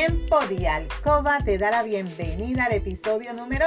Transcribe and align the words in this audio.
Tiempo 0.00 0.40
de 0.48 0.66
Alcoba 0.66 1.40
te 1.44 1.58
da 1.58 1.70
la 1.70 1.82
bienvenida 1.82 2.64
al 2.64 2.72
episodio 2.72 3.34
número 3.34 3.66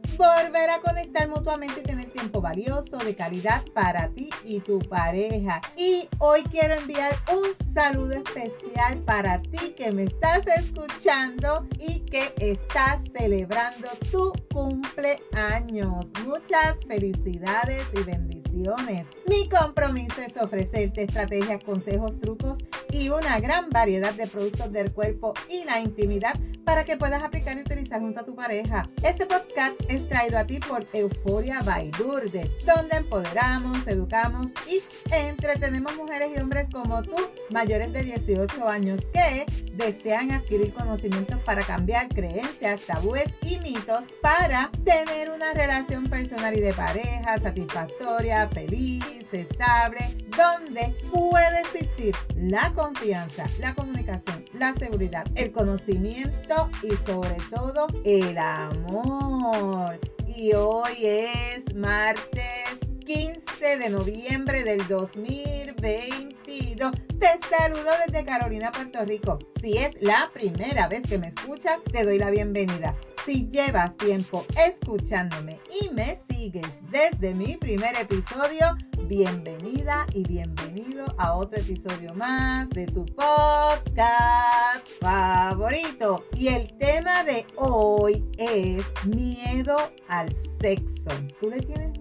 volver 0.21 0.69
a 0.69 0.79
conectar 0.81 1.27
mutuamente 1.27 1.79
y 1.79 1.83
tener 1.83 2.11
tiempo 2.11 2.41
valioso, 2.41 2.97
de 2.99 3.15
calidad 3.15 3.63
para 3.73 4.09
ti 4.09 4.29
y 4.43 4.59
tu 4.59 4.77
pareja. 4.77 5.61
Y 5.75 6.07
hoy 6.19 6.43
quiero 6.43 6.75
enviar 6.75 7.17
un 7.33 7.73
saludo 7.73 8.11
especial 8.11 8.99
para 8.99 9.41
ti 9.41 9.73
que 9.75 9.91
me 9.91 10.03
estás 10.03 10.45
escuchando 10.45 11.65
y 11.79 12.01
que 12.01 12.33
estás 12.37 13.01
celebrando 13.17 13.87
tu 14.11 14.31
cumpleaños. 14.53 16.05
Muchas 16.23 16.85
felicidades 16.85 17.87
y 17.93 18.03
bendiciones. 18.03 19.07
Mi 19.31 19.47
compromiso 19.47 20.19
es 20.19 20.35
ofrecerte 20.35 21.03
estrategias, 21.03 21.63
consejos, 21.63 22.19
trucos 22.19 22.57
y 22.91 23.07
una 23.07 23.39
gran 23.39 23.69
variedad 23.69 24.13
de 24.13 24.27
productos 24.27 24.73
del 24.73 24.91
cuerpo 24.91 25.33
y 25.49 25.63
la 25.63 25.79
intimidad 25.79 26.37
para 26.65 26.83
que 26.83 26.97
puedas 26.97 27.23
aplicar 27.23 27.57
y 27.57 27.61
utilizar 27.61 28.01
junto 28.01 28.19
a 28.19 28.25
tu 28.25 28.35
pareja. 28.35 28.89
Este 29.03 29.25
podcast 29.25 29.73
es 29.87 30.07
traído 30.09 30.37
a 30.37 30.45
ti 30.45 30.59
por 30.59 30.85
Euforia 30.91 31.61
by 31.61 31.91
Lourdes, 31.97 32.49
donde 32.65 32.97
empoderamos, 32.97 33.87
educamos 33.87 34.47
y 34.67 34.81
entretenemos 35.13 35.95
mujeres 35.95 36.31
y 36.35 36.39
hombres 36.39 36.67
como 36.69 37.01
tú, 37.01 37.15
mayores 37.51 37.93
de 37.93 38.03
18 38.03 38.67
años, 38.67 38.99
que 39.13 39.45
desean 39.73 40.31
adquirir 40.31 40.73
conocimientos 40.73 41.39
para 41.45 41.63
cambiar 41.63 42.09
creencias, 42.09 42.81
tabúes 42.81 43.29
y 43.41 43.59
mitos 43.59 44.03
para 44.21 44.71
tener 44.83 45.31
una 45.31 45.53
relación 45.53 46.09
personal 46.09 46.53
y 46.53 46.59
de 46.59 46.73
pareja 46.73 47.39
satisfactoria, 47.39 48.47
feliz, 48.49 49.20
estable, 49.33 50.17
donde 50.37 50.95
puede 51.11 51.61
existir 51.61 52.15
la 52.35 52.71
confianza, 52.73 53.45
la 53.59 53.73
comunicación, 53.73 54.45
la 54.53 54.73
seguridad, 54.73 55.25
el 55.35 55.51
conocimiento 55.51 56.69
y 56.83 56.91
sobre 57.05 57.37
todo 57.49 57.87
el 58.03 58.37
amor. 58.37 59.99
Y 60.27 60.53
hoy 60.53 61.05
es 61.05 61.75
martes 61.75 62.90
15 63.13 63.77
de 63.77 63.89
noviembre 63.89 64.63
del 64.63 64.87
2022. 64.87 66.91
Te 67.19 67.27
saludo 67.49 67.89
desde 68.07 68.23
Carolina, 68.23 68.71
Puerto 68.71 69.03
Rico. 69.03 69.37
Si 69.59 69.77
es 69.77 70.01
la 70.01 70.31
primera 70.33 70.87
vez 70.87 71.03
que 71.03 71.17
me 71.17 71.27
escuchas, 71.27 71.79
te 71.91 72.05
doy 72.05 72.17
la 72.17 72.29
bienvenida. 72.29 72.95
Si 73.25 73.49
llevas 73.49 73.97
tiempo 73.97 74.45
escuchándome 74.65 75.59
y 75.81 75.89
me 75.89 76.19
sigues 76.29 76.69
desde 76.89 77.33
mi 77.33 77.57
primer 77.57 77.97
episodio, 77.97 78.77
bienvenida 79.07 80.05
y 80.13 80.23
bienvenido 80.23 81.03
a 81.17 81.35
otro 81.35 81.59
episodio 81.59 82.13
más 82.13 82.69
de 82.69 82.85
tu 82.85 83.05
podcast 83.07 84.87
favorito. 85.01 86.23
Y 86.37 86.47
el 86.47 86.77
tema 86.77 87.25
de 87.25 87.45
hoy 87.57 88.23
es 88.37 88.85
miedo 89.05 89.75
al 90.07 90.33
sexo. 90.61 91.09
¿Tú 91.41 91.49
le 91.49 91.59
tienes 91.59 92.00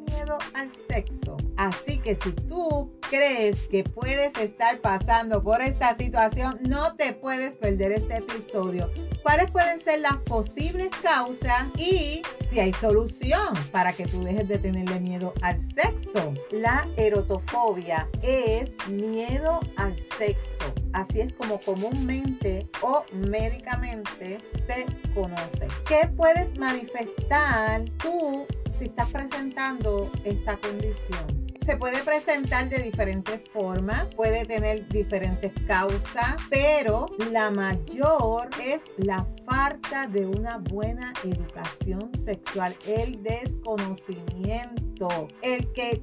al 0.54 0.70
sexo? 0.88 1.36
Así 1.56 1.98
que 1.98 2.14
si 2.14 2.32
tú 2.32 2.90
crees 3.10 3.68
que 3.68 3.84
puedes 3.84 4.36
estar 4.36 4.80
pasando 4.80 5.42
por 5.42 5.60
esta 5.60 5.96
situación, 5.96 6.58
no 6.60 6.96
te 6.96 7.12
puedes 7.12 7.56
perder 7.56 7.92
este 7.92 8.18
episodio. 8.18 8.90
¿Cuáles 9.22 9.50
pueden 9.50 9.78
ser 9.80 10.00
las 10.00 10.16
posibles 10.18 10.88
causas 11.02 11.66
y 11.76 12.22
si 12.48 12.58
hay 12.58 12.72
solución 12.72 13.54
para 13.70 13.92
que 13.92 14.06
tú 14.06 14.22
dejes 14.22 14.48
de 14.48 14.58
tenerle 14.58 14.98
miedo 15.00 15.34
al 15.42 15.58
sexo? 15.58 16.32
La 16.50 16.88
erotofobia 16.96 18.08
es 18.22 18.72
miedo 18.88 19.60
al 19.76 19.96
sexo. 19.96 20.74
Así 20.92 21.20
es 21.20 21.32
como 21.34 21.60
comúnmente 21.60 22.66
o 22.80 23.04
médicamente 23.12 24.38
se 24.66 24.86
conoce. 25.14 25.68
¿Qué 25.86 26.08
puedes 26.16 26.58
manifestar 26.58 27.84
tú 28.02 28.46
si 28.78 28.86
estás 28.86 29.10
presentando 29.10 30.10
esta 30.24 30.56
condición? 30.56 31.50
se 31.70 31.76
puede 31.76 32.02
presentar 32.02 32.68
de 32.68 32.78
diferentes 32.78 33.40
formas, 33.52 34.06
puede 34.16 34.44
tener 34.44 34.88
diferentes 34.88 35.52
causas, 35.66 36.36
pero 36.48 37.06
la 37.30 37.50
mayor 37.50 38.48
es 38.60 38.82
la 38.96 39.24
falta 39.44 40.06
de 40.06 40.26
una 40.26 40.58
buena 40.58 41.12
educación 41.22 42.10
sexual, 42.24 42.74
el 42.88 43.22
desconocimiento, 43.22 45.28
el 45.42 45.70
que 45.72 46.02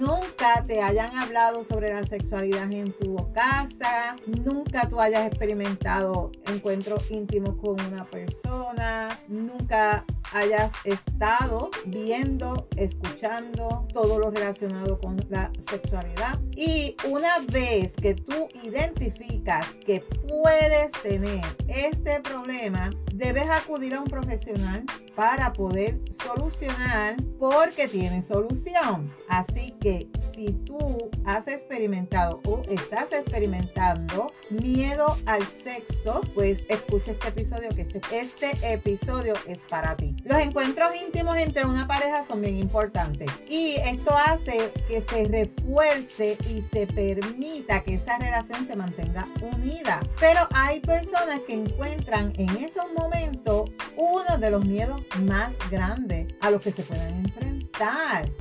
nunca 0.00 0.64
te 0.66 0.82
hayan 0.82 1.16
hablado 1.16 1.64
sobre 1.64 1.92
la 1.92 2.04
sexualidad 2.04 2.70
en 2.70 2.92
tu 2.92 3.16
casa, 3.32 4.14
nunca 4.26 4.88
tú 4.88 5.00
hayas 5.00 5.26
experimentado 5.26 6.30
encuentros 6.46 7.10
íntimos 7.10 7.56
con 7.56 7.80
una 7.80 8.04
persona, 8.04 9.20
nunca 9.26 10.04
hayas 10.32 10.72
estado 10.84 11.70
viendo, 11.86 12.68
escuchando 12.76 13.86
todo 13.92 14.18
lo 14.18 14.30
relacionado 14.30 14.98
con 14.98 15.16
la 15.28 15.50
sexualidad. 15.68 16.38
Y 16.56 16.96
una 17.08 17.38
vez 17.50 17.92
que 17.94 18.14
tú 18.14 18.48
identificas 18.62 19.66
que 19.84 20.00
puedes 20.00 20.92
tener 21.02 21.44
este 21.68 22.20
problema, 22.20 22.90
debes 23.14 23.48
acudir 23.50 23.94
a 23.94 24.00
un 24.00 24.06
profesional 24.06 24.84
para 25.14 25.52
poder 25.52 26.00
solucionar 26.22 27.16
porque 27.38 27.88
tiene 27.88 28.22
solución. 28.22 29.12
Así 29.28 29.74
que 29.80 30.08
si 30.32 30.52
tú 30.52 31.10
has 31.24 31.48
experimentado 31.48 32.40
o 32.44 32.62
estás 32.68 33.12
experimentando 33.12 34.32
miedo 34.50 35.16
al 35.26 35.44
sexo, 35.44 36.20
pues 36.34 36.62
escucha 36.68 37.12
este 37.12 37.28
episodio 37.28 37.68
que 37.70 37.82
este, 37.82 38.00
este 38.12 38.72
episodio 38.72 39.34
es 39.46 39.58
para 39.68 39.96
ti. 39.96 40.14
Los 40.24 40.38
encuentros 40.40 40.90
íntimos 40.94 41.36
entre 41.36 41.64
una 41.64 41.86
pareja 41.86 42.24
son 42.26 42.40
bien 42.40 42.56
importantes 42.56 43.30
y 43.48 43.76
esto 43.76 44.14
hace 44.16 44.72
que 44.86 45.00
se 45.00 45.24
refuerce 45.24 46.36
y 46.50 46.62
se 46.62 46.86
permita 46.86 47.82
que 47.82 47.94
esa 47.94 48.18
relación 48.18 48.66
se 48.66 48.76
mantenga 48.76 49.28
unida. 49.40 50.00
Pero 50.20 50.46
hay 50.54 50.80
personas 50.80 51.40
que 51.46 51.54
encuentran 51.54 52.32
en 52.36 52.50
esos 52.56 52.84
momentos 52.96 53.70
uno 53.96 54.38
de 54.38 54.50
los 54.50 54.64
miedos 54.64 55.00
más 55.22 55.54
grandes 55.70 56.26
a 56.40 56.50
los 56.50 56.60
que 56.60 56.72
se 56.72 56.82
pueden 56.82 57.24
enfrentar. 57.24 57.57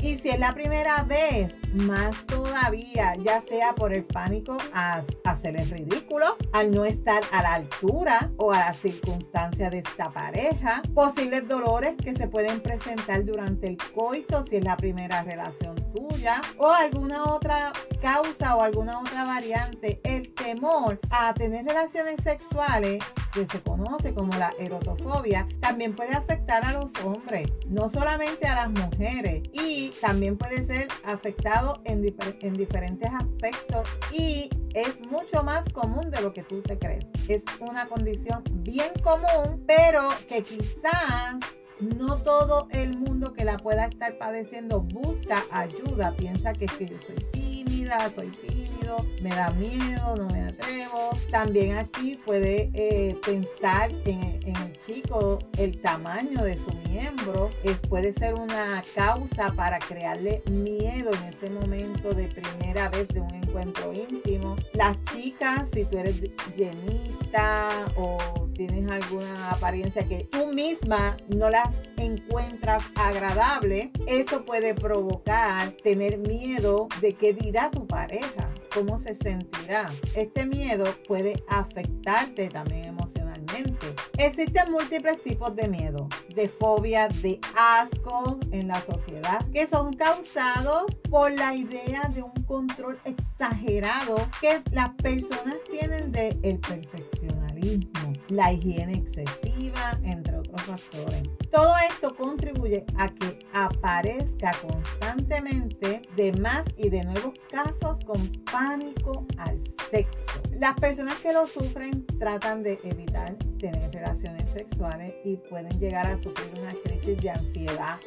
Y 0.02 0.18
si 0.18 0.30
es 0.30 0.40
la 0.40 0.52
primera 0.54 1.04
vez, 1.04 1.54
más 1.74 2.26
todavía, 2.26 3.14
ya 3.22 3.40
sea 3.42 3.76
por 3.76 3.94
el 3.94 4.04
pánico 4.04 4.58
a 4.74 5.04
hacer 5.26 5.56
el 5.58 5.70
ridículo, 5.70 6.38
al 6.54 6.72
no 6.72 6.86
estar 6.86 7.22
a 7.32 7.44
la 7.44 7.54
altura 7.54 8.32
o 8.38 8.52
a 8.52 8.58
la 8.58 8.74
circunstancia 8.74 9.70
de 9.70 9.80
esta 9.80 10.10
pareja, 10.10 10.82
posibles 10.96 11.48
dolores 11.48 11.96
que 12.04 12.16
se 12.16 12.28
pueden 12.28 12.62
presentar 12.62 13.26
durante 13.26 13.68
el 13.68 13.78
coito 13.94 14.44
si 14.48 14.56
es 14.56 14.64
la 14.64 14.76
primera 14.76 15.22
relación 15.22 15.76
tuya 15.94 16.42
o 16.58 16.72
alguna 16.72 17.26
otra 17.26 17.72
causa 18.02 18.56
o 18.56 18.64
alguna 18.64 19.00
otra 19.00 19.24
variante, 19.24 20.02
el 20.04 20.34
temor 20.34 21.00
a 21.12 21.34
tener 21.36 21.64
relaciones 21.64 22.24
sexuales 22.24 23.04
que 23.34 23.46
se 23.46 23.62
conoce 23.62 24.16
como 24.16 24.34
la 24.36 24.52
erotofobia, 24.58 25.48
también 25.60 25.96
puede 25.96 26.16
afectar 26.16 26.66
a 26.66 26.74
los 26.74 26.92
hombres, 27.04 27.46
no 27.68 27.88
solamente 27.88 28.48
a 28.48 28.56
las 28.56 28.70
mujeres, 28.70 29.27
y 29.54 29.92
también 30.02 30.38
puede 30.38 30.64
ser 30.64 30.88
afectado 31.04 31.82
en, 31.86 32.04
en 32.42 32.54
diferentes 32.54 33.10
aspectos 33.12 33.88
y 34.12 34.50
es 34.74 35.00
mucho 35.10 35.44
más 35.44 35.66
común 35.70 36.12
de 36.12 36.22
lo 36.22 36.34
que 36.34 36.44
tú 36.44 36.62
te 36.62 36.78
crees. 36.78 37.06
Es 37.28 37.44
una 37.60 37.88
condición 37.88 38.44
bien 38.64 38.92
común, 39.04 39.64
pero 39.66 40.10
que 40.28 40.44
quizás 40.44 41.38
no 41.80 42.22
todo 42.22 42.68
el 42.72 42.98
mundo 42.98 43.34
que 43.34 43.46
la 43.46 43.58
pueda 43.58 43.86
estar 43.86 44.18
padeciendo 44.18 44.82
busca 44.82 45.44
ayuda, 45.52 46.14
piensa 46.16 46.54
que 46.54 46.66
es 46.66 46.74
que 46.74 46.88
yo 46.88 46.98
soy 47.06 47.16
tímida, 47.32 48.10
soy 48.14 48.28
tímido, 48.30 48.98
me 49.22 49.30
da 49.30 49.52
miedo, 49.52 50.16
no 50.16 50.28
me 50.28 50.44
atrevo. 50.44 51.12
También 51.30 51.78
aquí 51.78 52.20
puede 52.26 52.72
eh, 52.74 53.16
pensar 53.26 53.92
en, 54.06 54.40
el 54.44 54.77
chico 54.80 55.40
el 55.58 55.80
tamaño 55.82 56.44
de 56.44 56.58
su 56.58 56.72
miembro, 56.90 57.50
es, 57.64 57.80
puede 57.88 58.14
ser 58.14 58.36
una 58.36 58.84
causa 58.96 59.52
para 59.54 59.80
crearle 59.80 60.44
miedo 60.50 61.12
en 61.14 61.24
ese 61.24 61.50
momento 61.50 62.14
de 62.14 62.28
primera 62.28 62.90
vez 62.90 63.08
de 63.10 63.22
un 63.22 63.34
encuentro 63.34 63.94
íntimo. 63.94 64.56
Las 64.74 65.02
chicas, 65.04 65.70
si 65.74 65.86
tú 65.86 65.98
eres 65.98 66.22
llenita 66.56 67.86
o 67.96 68.18
tienes 68.54 68.90
alguna 68.90 69.52
apariencia 69.52 70.08
que 70.08 70.24
tú 70.24 70.48
misma 70.48 71.16
no 71.28 71.50
las 71.50 71.70
encuentras 71.98 72.84
agradable, 72.96 73.92
eso 74.08 74.46
puede 74.46 74.74
provocar 74.74 75.72
tener 75.84 76.18
miedo 76.18 76.88
de 77.02 77.14
qué 77.14 77.34
dirá 77.34 77.70
tu 77.70 77.86
pareja, 77.86 78.50
cómo 78.74 78.98
se 79.00 79.16
sentirá. 79.16 79.90
Este 80.16 80.46
miedo 80.46 80.86
puede 81.08 81.44
afectarte 81.48 82.50
también 82.50 82.86
emocionalmente. 82.86 83.96
Existen 84.18 84.67
múltiples 84.70 85.22
tipos 85.22 85.56
de 85.56 85.68
miedo, 85.68 86.08
de 86.34 86.48
fobia, 86.50 87.08
de 87.08 87.40
asco 87.58 88.40
en 88.52 88.68
la 88.68 88.82
sociedad, 88.82 89.46
que 89.52 89.68
son 89.68 89.94
causados 89.94 90.86
por 91.10 91.32
la 91.32 91.56
idea 91.56 92.10
de 92.14 92.24
un 92.24 92.34
control 92.46 93.00
exagerado 93.06 94.18
que 94.42 94.62
las 94.72 94.90
personas 94.96 95.56
tienen 95.72 96.12
de 96.12 96.38
el 96.44 96.60
perfeccionalismo, 96.60 98.07
la 98.30 98.52
higiene 98.52 98.94
excesiva, 98.94 100.00
entre 100.04 100.38
otros 100.38 100.62
factores. 100.62 101.24
Todo 101.52 101.74
esto 101.90 102.16
contribuye 102.16 102.86
a 102.98 103.10
que 103.10 103.40
aparezca 103.54 104.54
constantemente 104.62 106.02
de 106.16 106.34
más 106.34 106.66
y 106.78 106.90
de 106.90 107.04
nuevos 107.04 107.34
casos 107.50 108.00
con 108.06 108.28
pánico 108.52 109.26
al 109.38 109.60
sexo. 109.92 110.42
Las 110.52 110.76
personas 110.76 111.16
que 111.20 111.34
lo 111.34 111.48
sufren 111.48 112.06
tratan 112.20 112.64
de 112.64 112.80
evitar 112.84 113.36
tener 113.60 113.92
relaciones 113.92 114.50
sexuales 114.50 115.14
y 115.24 115.38
pueden 115.38 115.80
llegar 115.80 116.06
a 116.06 116.18
sufrir 116.18 116.62
una 116.62 116.74
crisis 116.84 117.22
de 117.22 117.30
ansiedad 117.30 118.00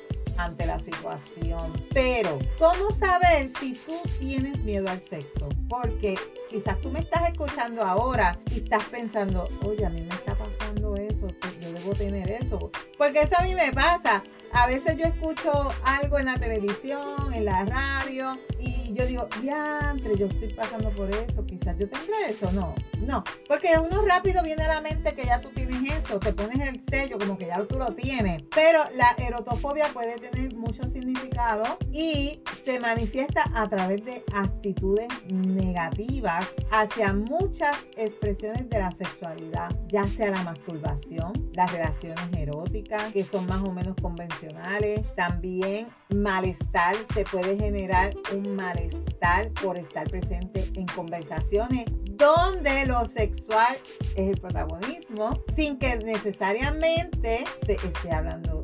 ante 0.44 0.66
la 0.66 0.78
situación. 0.78 1.72
Pero, 1.92 2.38
¿cómo 2.58 2.90
saber 2.92 3.48
si 3.48 3.74
tú 3.74 4.00
tienes 4.18 4.62
miedo 4.62 4.88
al 4.88 5.00
sexo? 5.00 5.48
Porque 5.68 6.16
quizás 6.48 6.80
tú 6.80 6.90
me 6.90 7.00
estás 7.00 7.30
escuchando 7.30 7.82
ahora 7.82 8.38
y 8.50 8.58
estás 8.58 8.84
pensando, 8.84 9.48
oye, 9.64 9.84
a 9.86 9.90
mí 9.90 10.02
me 10.02 10.14
está 10.14 10.34
pasando 10.36 10.96
yo 11.28 11.72
debo 11.72 11.92
tener 11.94 12.30
eso. 12.30 12.70
Porque 12.96 13.20
eso 13.20 13.36
a 13.38 13.42
mí 13.42 13.54
me 13.54 13.72
pasa. 13.72 14.22
A 14.52 14.66
veces 14.66 14.96
yo 14.96 15.04
escucho 15.04 15.72
algo 15.84 16.18
en 16.18 16.26
la 16.26 16.38
televisión, 16.38 17.32
en 17.32 17.44
la 17.44 17.64
radio, 17.64 18.36
y 18.58 18.92
yo 18.92 19.06
digo, 19.06 19.28
diantre, 19.40 20.16
yo 20.16 20.26
estoy 20.26 20.52
pasando 20.52 20.90
por 20.90 21.08
eso, 21.10 21.46
quizás 21.46 21.78
yo 21.78 21.88
tendré 21.88 22.14
eso. 22.28 22.50
No, 22.50 22.74
no, 23.06 23.22
porque 23.46 23.68
uno 23.78 24.02
rápido 24.02 24.42
viene 24.42 24.64
a 24.64 24.68
la 24.68 24.80
mente 24.80 25.14
que 25.14 25.24
ya 25.24 25.40
tú 25.40 25.50
tienes 25.50 26.04
eso, 26.04 26.18
te 26.18 26.32
pones 26.32 26.58
el 26.66 26.82
sello 26.82 27.18
como 27.18 27.38
que 27.38 27.46
ya 27.46 27.64
tú 27.64 27.78
lo 27.78 27.94
tienes. 27.94 28.42
Pero 28.54 28.84
la 28.94 29.14
erotofobia 29.24 29.88
puede 29.92 30.18
tener 30.18 30.54
mucho 30.56 30.82
significado 30.90 31.78
y 31.92 32.42
se 32.64 32.80
manifiesta 32.80 33.44
a 33.54 33.68
través 33.68 34.04
de 34.04 34.24
actitudes 34.34 35.08
negativas 35.28 36.48
hacia 36.72 37.12
muchas 37.12 37.86
expresiones 37.96 38.68
de 38.68 38.78
la 38.78 38.90
sexualidad, 38.90 39.70
ya 39.86 40.06
sea 40.06 40.30
la 40.30 40.42
masturbación, 40.42 41.09
las 41.52 41.72
relaciones 41.72 42.24
eróticas, 42.36 43.12
que 43.12 43.24
son 43.24 43.46
más 43.46 43.62
o 43.62 43.72
menos 43.72 43.96
convencionales, 44.00 45.02
también 45.14 45.88
malestar, 46.14 46.96
se 47.14 47.24
puede 47.24 47.56
generar 47.56 48.14
un 48.32 48.54
malestar 48.54 49.50
por 49.62 49.78
estar 49.78 50.08
presente 50.08 50.64
en 50.74 50.86
conversaciones 50.86 51.84
donde 52.20 52.86
lo 52.86 53.06
sexual 53.06 53.76
es 54.14 54.28
el 54.28 54.38
protagonismo, 54.40 55.42
sin 55.56 55.78
que 55.78 55.96
necesariamente 55.96 57.44
se 57.64 57.74
esté 57.74 58.12
hablando 58.12 58.59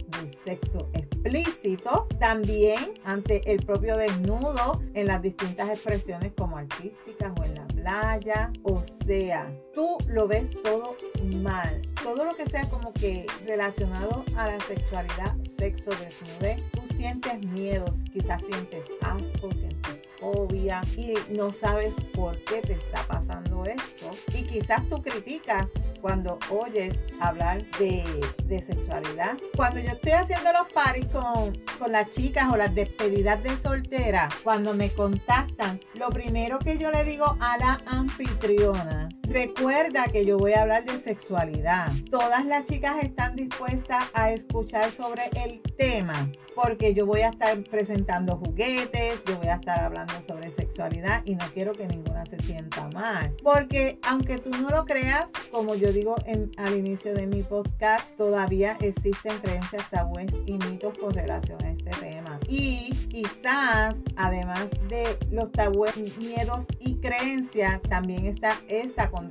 sexo 0.47 0.89
explícito, 0.93 2.07
también 2.21 2.93
ante 3.05 3.53
el 3.53 3.65
propio 3.67 3.97
desnudo 3.97 4.81
en 4.95 5.09
las 5.09 5.21
distintas 5.21 5.69
expresiones 5.69 6.33
como 6.37 6.57
artísticas 6.57 7.33
o 7.39 7.45
en 7.45 7.55
la 7.57 7.67
playa, 7.67 8.53
o 8.63 8.81
sea, 9.05 9.53
tú 9.75 9.99
lo 10.07 10.29
ves 10.29 10.51
todo 10.63 10.97
mal, 11.43 11.83
todo 12.03 12.25
lo 12.25 12.37
que 12.37 12.47
sea 12.49 12.63
como 12.71 12.93
que 12.93 13.27
relacionado 13.45 14.25
a 14.37 14.47
la 14.47 14.61
sexualidad, 14.61 15.35
sexo, 15.59 15.91
desnudez, 15.91 16.65
tú 16.71 16.83
sientes 16.95 17.45
miedos, 17.45 17.97
quizás 18.13 18.41
sientes 18.43 18.87
asco, 19.01 19.51
sientes 19.51 20.07
obvia 20.21 20.81
y 20.97 21.15
no 21.31 21.53
sabes 21.53 21.95
por 22.15 22.39
qué 22.45 22.63
te 22.63 22.75
está 22.75 23.07
pasando 23.07 23.65
esto. 23.65 24.11
Y 24.35 24.45
quizás 24.45 24.89
tú 24.89 25.03
criticas 25.03 25.67
cuando 26.01 26.39
oyes 26.51 26.99
hablar 27.21 27.65
de, 27.79 28.05
de, 28.45 28.63
sexualidad. 28.63 29.37
Cuando 29.57 29.81
yo 29.81 29.91
estoy 29.91 30.13
haciendo 30.13 30.53
los 30.53 30.73
paris 30.73 31.07
con, 31.13 31.57
con 31.79 31.93
las 31.93 32.11
chicas 32.11 32.49
o 32.53 32.57
las 32.57 32.75
despedidas 32.75 33.43
de 33.43 33.57
soltera, 33.57 34.29
cuando 34.43 34.75
me 34.75 34.91
contactan, 34.91 35.81
lo 35.95 36.11
primero 36.11 36.59
que 36.59 36.79
yo 36.79 36.91
le 36.91 37.05
digo 37.05 37.37
a 37.41 37.59
la 37.59 37.81
anfitriona 37.87 39.09
Recuerda 39.37 40.05
que 40.05 40.25
yo 40.25 40.39
voy 40.39 40.55
a 40.55 40.63
hablar 40.63 40.87
de 40.87 40.99
sexualidad. 40.99 41.93
Todas 42.11 42.47
las 42.47 42.65
chicas 42.65 43.05
están 43.05 43.37
dispuestas 43.37 44.07
a 44.15 44.31
escuchar 44.31 44.91
sobre 44.91 45.25
el 45.45 45.61
tema 45.77 46.31
porque 46.55 46.95
yo 46.95 47.05
voy 47.05 47.21
a 47.21 47.29
estar 47.29 47.63
presentando 47.65 48.39
juguetes, 48.39 49.23
yo 49.27 49.37
voy 49.37 49.49
a 49.49 49.57
estar 49.57 49.79
hablando 49.81 50.15
sobre 50.27 50.51
sexualidad 50.51 51.21
y 51.27 51.35
no 51.35 51.45
quiero 51.53 51.73
que 51.73 51.87
ninguna 51.87 52.25
se 52.25 52.41
sienta 52.41 52.89
mal. 52.95 53.37
Porque 53.43 53.99
aunque 54.03 54.39
tú 54.39 54.49
no 54.49 54.71
lo 54.71 54.87
creas, 54.87 55.29
como 55.51 55.75
yo 55.75 55.93
digo 55.93 56.17
al 56.57 56.75
inicio 56.75 57.13
de 57.13 57.27
mi 57.27 57.43
podcast, 57.43 58.07
todavía 58.17 58.79
existen 58.81 59.37
creencias 59.41 59.85
tabúes 59.91 60.33
y 60.47 60.57
mitos 60.57 60.97
con 60.97 61.13
relación 61.13 61.63
a 61.63 61.73
este 61.73 61.91
tema. 61.91 62.41
Y 62.49 62.91
quizás, 63.11 63.97
además 64.17 64.71
de 64.89 65.19
los 65.31 65.53
tabúes, 65.53 65.95
miedos 66.17 66.65
y 66.79 66.97
creencias, 67.01 67.83
también 67.83 68.25
está 68.25 68.57
esta 68.67 69.11
condición 69.11 69.26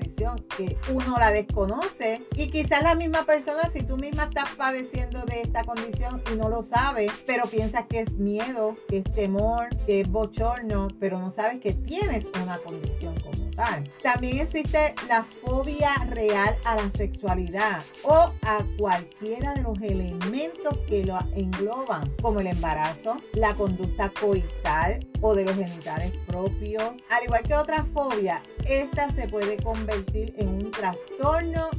que 0.58 0.78
uno 0.94 1.18
la 1.18 1.32
desconoce 1.32 2.26
y 2.36 2.50
quizás 2.50 2.82
la 2.84 2.96
misma 2.96 3.26
persona, 3.26 3.70
si 3.72 3.84
tú 3.84 3.98
misma 3.98 4.24
estás 4.26 4.50
padeciendo 4.56 5.24
de 5.24 5.42
esta 5.42 5.64
condición 5.64 6.22
y 6.32 6.36
no 6.36 6.50
lo 6.50 6.64
sabes, 6.64 7.12
pero 7.26 7.46
piensas 7.46 7.86
que 7.88 8.02
es 8.02 8.12
miedo, 8.14 8.76
que 8.88 8.98
es 8.98 9.14
temor, 9.14 9.70
que 9.86 10.02
es 10.02 10.10
bochorno, 10.10 10.88
pero 11.00 11.20
no 11.20 11.32
sabes 11.32 11.60
que 11.60 11.74
tienes 11.74 12.28
una 12.42 12.58
condición 12.60 13.16
como 13.20 13.46
tal. 13.56 13.84
También 14.02 14.40
existe 14.40 14.96
la 15.08 15.24
fobia 15.24 15.94
real 16.10 16.56
a 16.66 16.76
la 16.76 16.90
sexualidad 16.92 17.82
o 18.04 18.14
a 18.14 18.60
cualquiera 18.78 19.54
de 19.54 19.62
los 19.62 19.80
elementos 19.82 20.78
que 20.88 21.06
lo 21.06 21.18
engloban, 21.36 22.12
como 22.22 22.40
el 22.40 22.48
embarazo, 22.48 23.18
la 23.34 23.56
conducta 23.56 24.10
coital 24.10 25.06
o 25.22 25.36
de 25.36 25.46
los 25.46 25.56
genitales 25.56 26.12
propios. 26.28 26.84
Al 27.10 27.24
igual 27.24 27.44
que 27.44 27.56
otra 27.56 27.86
fobia, 27.94 28.42
esta 28.66 29.12
se 29.14 29.28
puede 29.28 29.58
convertir 29.76 30.34
en 30.38 30.50
un 30.50 30.72
trastorno 30.72 31.70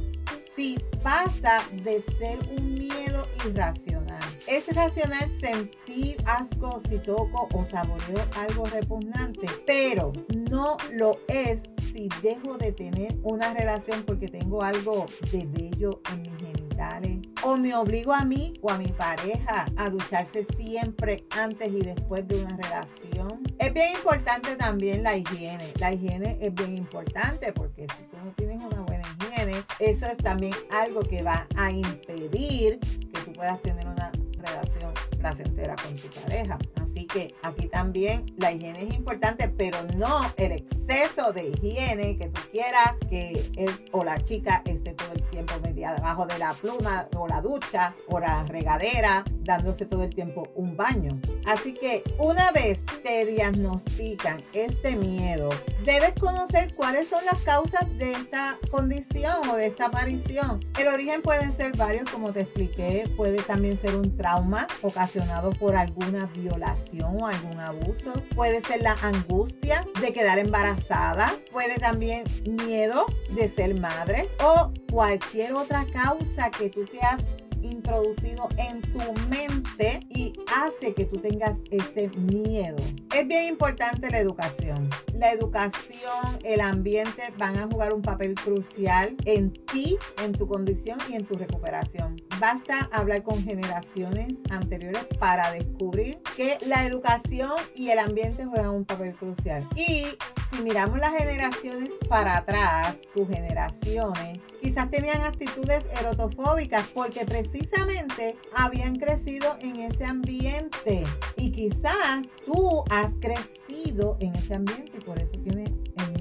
si 0.55 0.77
pasa 1.03 1.61
de 1.83 2.01
ser 2.01 2.39
un 2.57 2.73
miedo 2.73 3.27
irracional. 3.45 4.23
Es 4.47 4.67
racional 4.75 5.27
sentir 5.27 6.17
asco 6.25 6.79
si 6.87 6.97
toco 6.99 7.47
o 7.53 7.63
saboreo 7.63 8.23
algo 8.35 8.65
repugnante, 8.65 9.47
pero 9.65 10.13
no 10.49 10.77
lo 10.91 11.19
es 11.27 11.61
si 11.91 12.09
dejo 12.21 12.57
de 12.57 12.71
tener 12.71 13.15
una 13.23 13.53
relación 13.53 14.03
porque 14.03 14.27
tengo 14.27 14.63
algo 14.63 15.05
de 15.31 15.45
bello 15.45 16.01
en 16.11 16.21
mis 16.21 16.37
genitales. 16.37 17.16
O 17.49 17.55
me 17.55 17.73
obligo 17.73 18.13
a 18.13 18.25
mí 18.25 18.55
o 18.61 18.69
a 18.69 18.77
mi 18.77 18.89
pareja 18.89 19.67
a 19.77 19.89
ducharse 19.89 20.43
siempre 20.57 21.23
antes 21.29 21.71
y 21.71 21.79
después 21.79 22.27
de 22.27 22.43
una 22.43 22.57
relación. 22.57 23.41
Es 23.57 23.73
bien 23.73 23.93
importante 23.93 24.57
también 24.57 25.01
la 25.01 25.15
higiene. 25.15 25.71
La 25.79 25.93
higiene 25.93 26.37
es 26.41 26.53
bien 26.53 26.75
importante 26.75 27.53
porque 27.53 27.83
si 27.83 28.03
tú 28.11 28.17
no 28.21 28.33
tienes 28.33 28.57
una 28.57 28.81
buena 28.81 29.05
higiene, 29.21 29.63
eso 29.79 30.07
es 30.07 30.17
también 30.17 30.53
algo 30.71 31.03
que 31.03 31.23
va 31.23 31.47
a 31.55 31.71
impedir 31.71 32.81
que 32.81 33.21
tú 33.21 33.31
puedas 33.31 33.61
tener 33.61 33.87
una 33.87 34.11
relación 34.39 34.91
placentera 35.17 35.77
con 35.77 35.95
tu 35.95 36.09
pareja. 36.19 36.57
Así 36.81 37.05
que 37.05 37.33
aquí 37.43 37.67
también 37.67 38.25
la 38.37 38.51
higiene 38.51 38.83
es 38.83 38.93
importante, 38.93 39.47
pero 39.47 39.77
no 39.95 40.33
el 40.35 40.51
exceso 40.51 41.31
de 41.31 41.49
higiene 41.49 42.17
que 42.17 42.27
tú 42.27 42.41
quieras 42.51 42.93
que 43.09 43.49
él 43.55 43.85
o 43.93 44.03
la 44.03 44.21
chica 44.21 44.61
esté 44.65 44.93
todo 44.93 45.13
el 45.13 45.23
tiempo 45.45 45.59
debajo 45.61 46.25
de 46.25 46.39
la 46.39 46.53
pluma 46.53 47.07
o 47.15 47.27
la 47.27 47.41
ducha 47.41 47.93
o 48.07 48.19
la 48.19 48.43
regadera, 48.45 49.23
dándose 49.43 49.85
todo 49.85 50.03
el 50.03 50.09
tiempo 50.09 50.47
un 50.55 50.75
baño. 50.75 51.19
Así 51.45 51.75
que 51.75 52.03
una 52.17 52.51
vez 52.51 52.83
te 53.03 53.25
diagnostican 53.25 54.43
este 54.53 54.95
miedo, 54.95 55.49
debes 55.87 56.11
conocer 56.19 56.73
cuáles 56.75 57.07
son 57.07 57.23
las 57.23 57.41
causas 57.43 57.87
de 57.97 58.11
esta 58.11 58.59
condición 58.69 59.49
o 59.49 59.55
de 59.55 59.67
esta 59.67 59.85
aparición. 59.85 60.59
El 60.77 60.89
origen 60.89 61.21
puede 61.21 61.49
ser 61.53 61.77
varios, 61.77 62.09
como 62.09 62.33
te 62.33 62.41
expliqué, 62.41 63.09
puede 63.15 63.41
también 63.41 63.79
ser 63.79 63.95
un 63.95 64.17
trauma 64.17 64.67
ocasionado 64.81 65.51
por 65.51 65.77
alguna 65.77 66.25
violación 66.25 67.21
o 67.21 67.27
algún 67.27 67.57
abuso, 67.61 68.21
puede 68.35 68.59
ser 68.59 68.81
la 68.81 68.97
angustia 69.01 69.87
de 70.01 70.11
quedar 70.11 70.39
embarazada, 70.39 71.33
puede 71.53 71.77
también 71.77 72.25
miedo 72.45 73.05
de 73.29 73.47
ser 73.47 73.79
madre 73.79 74.27
o 74.43 74.73
cualquier 74.91 75.53
otra 75.53 75.85
causa 75.85 76.51
que 76.51 76.69
tú 76.69 76.83
te 76.83 76.99
has 76.99 77.23
introducido 77.61 78.49
en 78.57 78.81
tu 78.81 78.99
mente 79.29 80.01
y 80.09 80.33
hace 80.53 80.93
que 80.93 81.05
tú 81.05 81.17
tengas 81.21 81.59
ese 81.71 82.09
miedo. 82.09 82.83
Es 83.17 83.27
bien 83.27 83.45
importante 83.45 84.11
la 84.11 84.19
educación. 84.19 84.91
La 85.15 85.31
educación, 85.31 86.37
el 86.43 86.61
ambiente 86.61 87.33
van 87.39 87.57
a 87.57 87.63
jugar 87.63 87.91
un 87.91 88.03
papel 88.03 88.35
crucial 88.35 89.15
en 89.25 89.51
ti, 89.51 89.97
en 90.23 90.33
tu 90.33 90.47
condición 90.47 90.99
y 91.09 91.15
en 91.15 91.25
tu 91.25 91.33
recuperación. 91.33 92.21
Basta 92.39 92.87
hablar 92.91 93.23
con 93.23 93.43
generaciones 93.43 94.35
anteriores 94.51 95.03
para 95.17 95.51
descubrir 95.51 96.21
que 96.35 96.59
la 96.67 96.85
educación 96.85 97.53
y 97.73 97.89
el 97.89 97.97
ambiente 97.97 98.45
juegan 98.45 98.69
un 98.69 98.85
papel 98.85 99.15
crucial. 99.15 99.67
Y 99.75 100.05
si 100.51 100.61
miramos 100.61 100.99
las 100.99 101.17
generaciones 101.17 101.89
para 102.07 102.37
atrás, 102.37 102.97
tus 103.15 103.27
generaciones, 103.27 104.39
quizás 104.61 104.89
tenían 104.91 105.21
actitudes 105.21 105.83
erotofóbicas 105.99 106.85
porque 106.93 107.25
precisamente 107.25 108.37
habían 108.53 108.95
crecido 108.97 109.57
en 109.59 109.77
ese 109.77 110.05
ambiente. 110.05 111.03
Y 111.35 111.51
quizás 111.51 112.21
tú 112.45 112.83
has 112.89 113.06
crecido 113.15 114.17
en 114.19 114.35
ese 114.35 114.55
ambiente 114.55 114.91
y 114.97 115.01
por 115.01 115.19
eso 115.19 115.33
tienes 115.43 115.66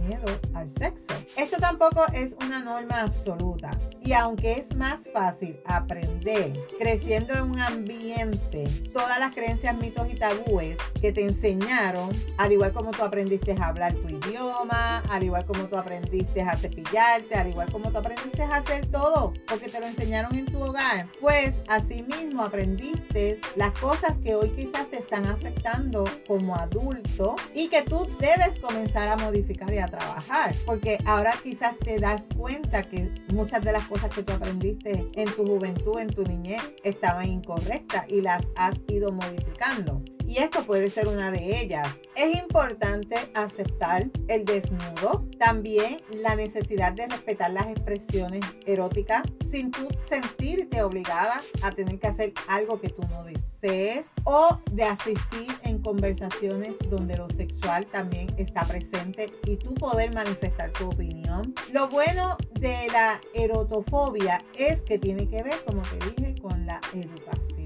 miedo 0.07 0.27
al 0.55 0.71
sexo. 0.71 1.15
Esto 1.37 1.59
tampoco 1.59 2.05
es 2.13 2.35
una 2.45 2.63
norma 2.63 3.01
absoluta. 3.01 3.79
Y 4.01 4.13
aunque 4.13 4.53
es 4.53 4.75
más 4.77 5.01
fácil 5.13 5.59
aprender 5.67 6.53
creciendo 6.79 7.35
en 7.35 7.51
un 7.51 7.61
ambiente, 7.61 8.69
todas 8.93 9.19
las 9.19 9.35
creencias, 9.35 9.77
mitos 9.77 10.07
y 10.13 10.15
tabúes 10.15 10.77
que 11.01 11.13
te 11.13 11.25
enseñaron, 11.25 12.11
al 12.39 12.53
igual 12.53 12.73
como 12.73 12.93
tú 12.93 13.03
aprendiste 13.03 13.57
a 13.59 13.69
hablar 13.69 13.95
tu 13.95 14.09
idioma, 14.09 14.99
al 15.11 15.25
igual 15.25 15.45
como 15.45 15.65
tú 15.65 15.77
aprendiste 15.77 16.43
a 16.43 16.57
cepillarte, 16.57 17.35
al 17.35 17.49
igual 17.49 17.71
como 17.73 17.91
tú 17.91 17.99
aprendiste 17.99 18.43
a 18.43 18.57
hacer 18.57 18.87
todo, 18.87 19.33
porque 19.49 19.69
te 19.69 19.81
lo 19.81 19.87
enseñaron 19.87 20.35
en 20.37 20.47
tu 20.47 20.63
hogar, 20.63 21.09
pues 21.21 21.55
asimismo 21.69 22.45
aprendiste 22.45 23.41
las 23.57 23.73
cosas 23.79 24.19
que 24.19 24.35
hoy 24.35 24.51
quizás 24.51 24.89
te 24.89 24.99
están 24.99 25.27
afectando 25.27 26.05
como 26.27 26.55
adulto 26.55 27.37
y 27.55 27.69
que 27.69 27.83
tú 27.83 28.09
debes 28.21 28.59
comenzar 28.61 29.09
a 29.09 29.17
modificar 29.17 29.73
y 29.73 29.79
a 29.79 29.87
trabajar, 29.97 30.55
porque 30.65 30.99
ahora 31.07 31.33
quizás 31.43 31.79
te 31.79 31.99
das 31.99 32.23
cuenta 32.37 32.83
que 32.83 33.11
muchas 33.33 33.63
de 33.63 33.73
las 33.73 33.87
cosas 33.87 34.11
que 34.15 34.23
tú 34.23 34.33
aprendiste 34.33 35.11
en 35.15 35.35
tu 35.35 35.47
juventud, 35.47 35.99
en 35.99 36.09
tu 36.09 36.23
niñez, 36.23 36.63
estaban 36.85 37.29
incorrectas 37.29 38.07
y 38.09 38.21
las 38.21 38.47
has 38.57 38.75
ido 38.89 39.13
modificando. 39.13 40.03
Y 40.27 40.39
esto 40.39 40.63
puede 40.65 40.91
ser 40.91 41.09
una 41.09 41.31
de 41.31 41.61
ellas. 41.61 41.89
Es 42.17 42.35
importante 42.37 43.17
aceptar 43.35 44.11
el 44.29 44.45
desnudo, 44.45 45.27
también 45.39 45.99
la 46.11 46.35
necesidad 46.35 46.93
de 46.93 47.07
respetar 47.07 47.51
las 47.51 47.69
expresiones 47.69 48.41
eróticas 48.67 49.23
sin 49.51 49.71
tú 49.71 49.89
sentirte 50.09 50.83
obligada 50.83 51.41
a 51.63 51.71
tener 51.71 51.99
que 51.99 52.09
hacer 52.09 52.33
algo 52.49 52.81
que 52.81 52.89
tú 52.89 53.03
no 53.09 53.25
desees 53.25 54.09
o 54.25 54.61
de 54.73 54.85
asistir 54.85 55.49
en 55.63 55.81
conversaciones 55.81 56.75
donde 56.91 57.17
lo 57.17 57.29
sexual 57.31 57.87
también 57.87 58.35
está 58.37 58.65
presente 58.65 59.33
y 59.45 59.57
tú 59.57 59.75
poder 59.75 60.13
manifestar 60.15 60.73
tu 60.73 60.89
opinión. 60.89 61.55
Lo 61.73 61.89
bueno 61.89 62.37
de 62.53 62.89
la 62.93 63.21
erotofobia 63.35 64.43
es 64.59 64.83
que 64.83 64.99
tiene 64.99 65.29
que 65.29 65.43
ver, 65.43 65.63
como 65.65 65.83
te 65.83 66.11
dije, 66.11 66.41
con 66.41 66.67
la 66.67 66.81
educación. 66.93 67.66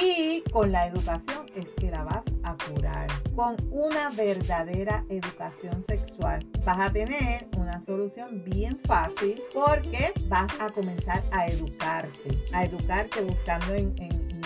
Y 0.00 0.42
con 0.52 0.70
la 0.70 0.86
educación 0.86 1.46
es 1.56 1.70
que 1.70 1.90
la 1.90 2.04
vas 2.04 2.24
a 2.44 2.56
curar. 2.68 3.08
Con 3.34 3.56
una 3.70 4.10
verdadera 4.10 5.04
educación 5.08 5.84
sexual 5.86 6.44
vas 6.64 6.78
a 6.78 6.92
tener 6.92 7.48
una 7.56 7.80
solución 7.80 8.44
bien 8.44 8.78
fácil 8.78 9.40
porque 9.52 10.12
vas 10.28 10.52
a 10.60 10.70
comenzar 10.70 11.20
a 11.32 11.48
educarte. 11.48 12.38
A 12.52 12.64
educarte 12.64 13.22
buscando 13.22 13.74
en, 13.74 13.94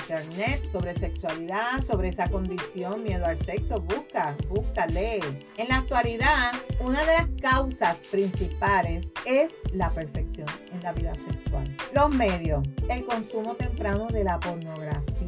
internet 0.02 0.61
sobre 0.73 0.94
sexualidad, 0.94 1.82
sobre 1.87 2.09
esa 2.09 2.28
condición, 2.28 3.02
miedo 3.04 3.25
al 3.25 3.37
sexo, 3.37 3.80
busca, 3.80 4.37
busca. 4.49 4.87
En 4.92 5.68
la 5.68 5.76
actualidad, 5.76 6.52
una 6.80 7.00
de 7.00 7.14
las 7.14 7.28
causas 7.40 7.99
principales 8.11 9.06
es 9.25 9.52
la 9.73 9.90
perfección 9.90 10.49
en 10.73 10.82
la 10.82 10.92
vida 10.92 11.14
sexual. 11.14 11.76
Los 11.94 12.11
medios, 12.11 12.62
el 12.88 13.04
consumo 13.04 13.54
temprano 13.54 14.09
de 14.09 14.25
la 14.25 14.40
pornografía, 14.40 15.21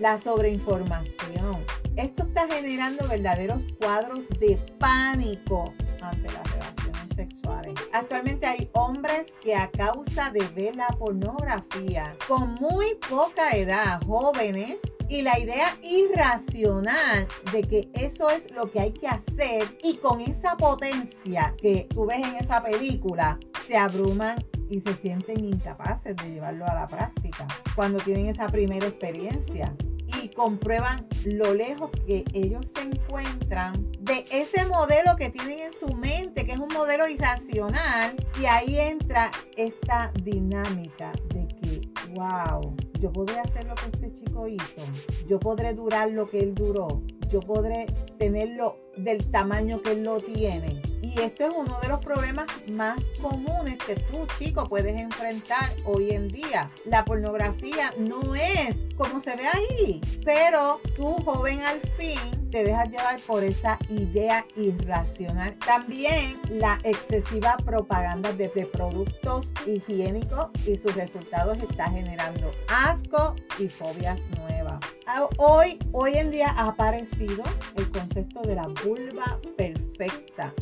la 0.00 0.18
sobreinformación. 0.18 1.64
Esto 1.96 2.24
está 2.24 2.46
generando 2.46 3.08
verdaderos 3.08 3.62
cuadros 3.80 4.28
de 4.38 4.56
pánico 4.78 5.72
ante 6.02 6.30
las 6.30 6.52
relaciones 6.52 7.16
sexuales. 7.16 7.74
Actualmente 7.92 8.46
hay 8.46 8.68
hombres 8.74 9.32
que 9.40 9.54
a 9.54 9.70
causa 9.70 10.30
de 10.30 10.46
ver 10.48 10.76
la 10.76 10.88
pornografía 10.88 12.14
con 12.28 12.54
muy 12.54 12.96
poca 13.08 13.56
edad, 13.56 14.02
jóvenes, 14.04 14.76
y 15.08 15.22
la 15.22 15.38
idea 15.38 15.78
irracional 15.82 17.28
de 17.52 17.62
que 17.62 17.88
eso 17.94 18.28
es 18.28 18.50
lo 18.52 18.70
que 18.70 18.80
hay 18.80 18.92
que 18.92 19.06
hacer 19.06 19.78
y 19.82 19.96
con 19.98 20.20
esa 20.20 20.56
potencia 20.56 21.54
que 21.56 21.86
tú 21.94 22.06
ves 22.06 22.18
en 22.18 22.34
esa 22.36 22.62
película, 22.62 23.38
se 23.66 23.76
abruman 23.76 24.36
y 24.70 24.80
se 24.80 24.94
sienten 24.94 25.44
incapaces 25.44 26.16
de 26.16 26.30
llevarlo 26.30 26.66
a 26.66 26.74
la 26.74 26.88
práctica 26.88 27.46
cuando 27.74 27.98
tienen 27.98 28.26
esa 28.26 28.48
primera 28.48 28.86
experiencia 28.86 29.74
y 30.22 30.28
comprueban 30.28 31.06
lo 31.24 31.54
lejos 31.54 31.90
que 32.06 32.24
ellos 32.32 32.72
se 32.74 32.82
encuentran 32.82 33.90
de 34.00 34.24
ese 34.30 34.64
modelo 34.66 35.16
que 35.16 35.30
tienen 35.30 35.58
en 35.60 35.72
su 35.72 35.88
mente, 35.96 36.46
que 36.46 36.52
es 36.52 36.58
un 36.58 36.72
modelo 36.72 37.08
irracional, 37.08 38.14
y 38.40 38.46
ahí 38.46 38.78
entra 38.78 39.30
esta 39.56 40.12
dinámica 40.22 41.12
de 41.34 41.48
que, 41.48 41.80
wow, 42.14 42.76
yo 43.00 43.12
podré 43.12 43.40
hacer 43.40 43.66
lo 43.66 43.74
que 43.74 43.86
este 43.86 44.12
chico 44.12 44.46
hizo, 44.46 44.82
yo 45.26 45.40
podré 45.40 45.74
durar 45.74 46.10
lo 46.10 46.28
que 46.28 46.40
él 46.40 46.54
duró, 46.54 47.02
yo 47.28 47.40
podré 47.40 47.86
tenerlo 48.18 48.78
del 48.96 49.28
tamaño 49.30 49.82
que 49.82 49.92
él 49.92 50.04
lo 50.04 50.20
tiene. 50.20 50.80
Y 51.06 51.20
esto 51.20 51.44
es 51.44 51.54
uno 51.54 51.78
de 51.80 51.86
los 51.86 52.04
problemas 52.04 52.46
más 52.68 52.98
comunes 53.22 53.78
que 53.78 53.94
tú, 53.94 54.26
chico, 54.36 54.68
puedes 54.68 54.96
enfrentar 55.00 55.70
hoy 55.84 56.10
en 56.10 56.26
día. 56.26 56.68
La 56.84 57.04
pornografía 57.04 57.94
no 57.96 58.34
es 58.34 58.80
como 58.96 59.20
se 59.20 59.36
ve 59.36 59.44
ahí, 59.46 60.00
pero 60.24 60.80
tú, 60.96 61.12
joven, 61.24 61.60
al 61.60 61.80
fin 61.80 62.50
te 62.50 62.64
dejas 62.64 62.90
llevar 62.90 63.20
por 63.20 63.44
esa 63.44 63.78
idea 63.88 64.44
irracional. 64.56 65.54
También 65.64 66.40
la 66.48 66.78
excesiva 66.82 67.56
propaganda 67.58 68.32
de, 68.32 68.48
productos 68.66 69.52
higiénicos 69.66 70.48
y 70.66 70.76
sus 70.76 70.94
resultados 70.94 71.58
está 71.58 71.90
generando 71.90 72.50
asco 72.68 73.36
y 73.58 73.68
fobias 73.68 74.20
nuevas. 74.38 74.80
Ah, 75.06 75.28
hoy, 75.38 75.78
hoy 75.92 76.14
en 76.14 76.30
día 76.30 76.48
ha 76.56 76.68
aparecido 76.68 77.44
el 77.76 77.90
concepto 77.90 78.40
de 78.42 78.54
la 78.54 78.66
vulva 78.84 79.38
perfecta, 79.56 79.85